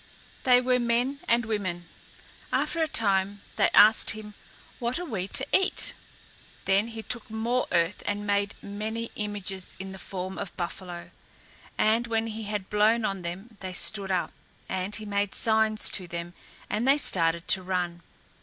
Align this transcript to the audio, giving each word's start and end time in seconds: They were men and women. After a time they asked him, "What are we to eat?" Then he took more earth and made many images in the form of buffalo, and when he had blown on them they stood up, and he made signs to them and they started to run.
They 0.45 0.59
were 0.61 0.79
men 0.79 1.19
and 1.27 1.45
women. 1.45 1.85
After 2.51 2.81
a 2.81 2.87
time 2.87 3.43
they 3.57 3.69
asked 3.75 4.09
him, 4.09 4.33
"What 4.79 4.97
are 4.97 5.05
we 5.05 5.27
to 5.27 5.45
eat?" 5.55 5.93
Then 6.65 6.87
he 6.87 7.03
took 7.03 7.29
more 7.29 7.67
earth 7.71 8.01
and 8.07 8.25
made 8.25 8.55
many 8.63 9.11
images 9.15 9.75
in 9.77 9.91
the 9.91 9.99
form 9.99 10.39
of 10.39 10.57
buffalo, 10.57 11.11
and 11.77 12.07
when 12.07 12.25
he 12.25 12.45
had 12.45 12.67
blown 12.67 13.05
on 13.05 13.21
them 13.21 13.57
they 13.59 13.73
stood 13.73 14.09
up, 14.09 14.31
and 14.67 14.95
he 14.95 15.05
made 15.05 15.35
signs 15.35 15.87
to 15.91 16.07
them 16.07 16.33
and 16.67 16.87
they 16.87 16.97
started 16.97 17.47
to 17.49 17.61
run. 17.61 18.01